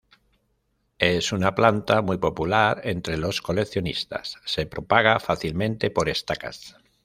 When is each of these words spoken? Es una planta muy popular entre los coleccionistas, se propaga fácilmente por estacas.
Es 0.97 1.31
una 1.31 1.53
planta 1.53 2.01
muy 2.01 2.17
popular 2.17 2.81
entre 2.85 3.17
los 3.17 3.39
coleccionistas, 3.39 4.39
se 4.45 4.65
propaga 4.65 5.19
fácilmente 5.19 5.91
por 5.91 6.09
estacas. 6.09 6.75